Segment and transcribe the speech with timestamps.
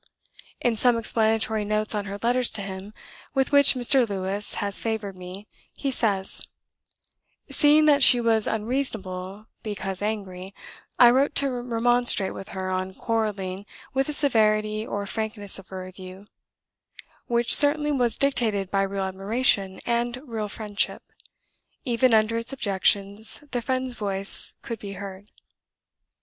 [0.59, 2.91] In some explanatory notes on her letters to him,
[3.35, 4.09] with which Mr.
[4.09, 6.47] Lewes has favoured me, he says:
[7.51, 10.55] "Seeing that she was unreasonable because angry,
[10.97, 15.75] I wrote to remonstrate with her on quarrelling with the severity or frankness of a
[15.77, 16.25] review,
[17.27, 21.03] which certainly was dictated by real admiration and real friendship;
[21.85, 25.29] even under its objections the friend's voice could be heard."